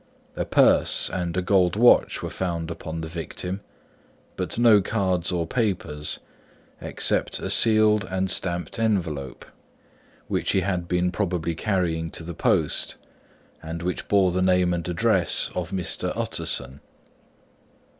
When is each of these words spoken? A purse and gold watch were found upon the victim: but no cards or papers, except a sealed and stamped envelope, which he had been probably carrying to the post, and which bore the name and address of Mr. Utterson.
A 0.35 0.45
purse 0.45 1.11
and 1.13 1.45
gold 1.45 1.75
watch 1.75 2.23
were 2.23 2.31
found 2.31 2.71
upon 2.71 3.01
the 3.01 3.07
victim: 3.07 3.61
but 4.35 4.57
no 4.57 4.81
cards 4.81 5.31
or 5.31 5.45
papers, 5.45 6.17
except 6.81 7.37
a 7.39 7.51
sealed 7.51 8.07
and 8.09 8.27
stamped 8.31 8.79
envelope, 8.79 9.45
which 10.27 10.53
he 10.53 10.61
had 10.61 10.87
been 10.87 11.11
probably 11.11 11.53
carrying 11.53 12.09
to 12.09 12.23
the 12.23 12.33
post, 12.33 12.95
and 13.61 13.83
which 13.83 14.07
bore 14.07 14.31
the 14.31 14.41
name 14.41 14.73
and 14.73 14.89
address 14.89 15.51
of 15.53 15.69
Mr. 15.69 16.11
Utterson. 16.15 16.79